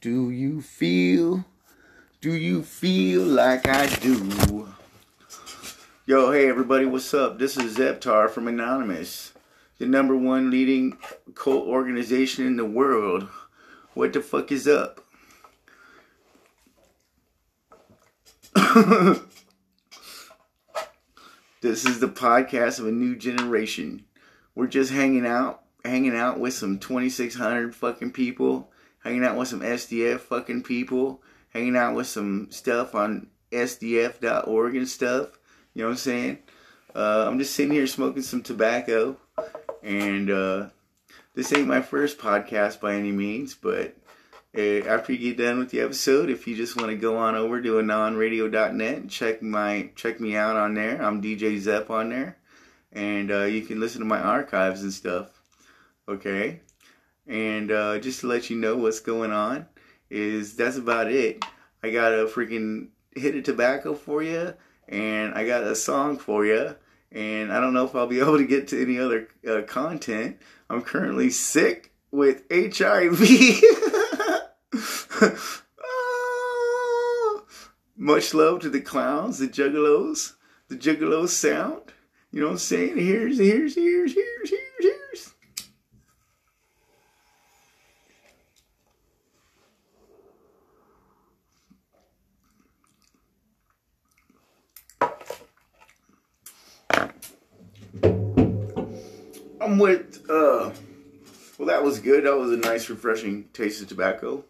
[0.00, 1.46] Do you feel?
[2.20, 4.68] Do you feel like I do?
[6.04, 7.38] Yo, hey everybody, what's up?
[7.38, 9.32] This is Zeptar from Anonymous,
[9.78, 10.98] the number one leading
[11.34, 13.26] cult organization in the world.
[13.94, 15.02] What the fuck is up?
[21.62, 24.04] this is the podcast of a new generation.
[24.54, 28.70] We're just hanging out, hanging out with some 2600 fucking people,
[29.06, 34.88] hanging out with some SDF fucking people, hanging out with some stuff on SDF.org and
[34.88, 35.38] stuff.
[35.74, 36.38] You know what I'm saying?
[36.92, 39.16] Uh, I'm just sitting here smoking some tobacco,
[39.80, 40.66] and uh,
[41.34, 43.96] this ain't my first podcast by any means, but
[44.58, 47.36] uh, after you get done with the episode, if you just want to go on
[47.36, 52.08] over to anonradio.net and check my check me out on there, I'm DJ Zepp on
[52.08, 52.38] there,
[52.90, 55.28] and uh, you can listen to my archives and stuff.
[56.08, 56.62] Okay,
[57.26, 59.66] and uh, just to let you know what's going on
[60.10, 61.44] is that's about it.
[61.82, 64.54] I got a freaking hit of tobacco for you,
[64.88, 66.76] and I got a song for you.
[67.12, 70.38] And I don't know if I'll be able to get to any other uh, content.
[70.68, 73.62] I'm currently sick with HIV.
[77.96, 80.34] Much love to the clowns, the juggalos,
[80.68, 81.92] the juggalo sound.
[82.30, 82.98] You know what I'm saying?
[82.98, 84.65] Here's, here's, here's, here's, here's.
[99.66, 100.70] I'm with, uh,
[101.58, 102.24] well, that was good.
[102.24, 104.44] That was a nice, refreshing taste of tobacco.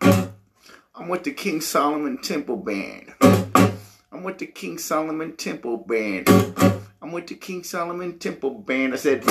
[0.00, 3.12] I'm with the King Solomon Temple Band.
[3.20, 6.28] I'm with the King Solomon Temple Band.
[7.02, 8.94] I'm with the King Solomon Temple Band.
[8.94, 9.24] I said,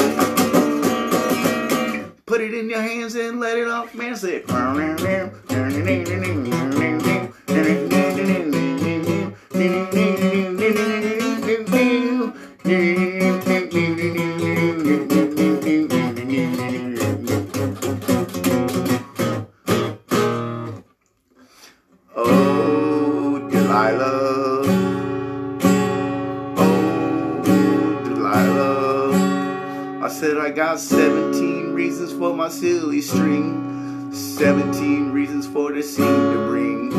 [2.26, 4.12] put it in your hands and let it off, man.
[4.12, 4.44] I said,
[23.80, 24.62] Delilah.
[26.58, 29.14] Oh, Delilah.
[30.04, 34.12] I said I got 17 reasons for my silly string.
[34.14, 36.90] 17 reasons for the scene to bring.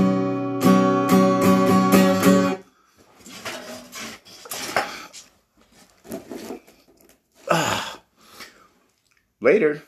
[9.42, 9.82] Later.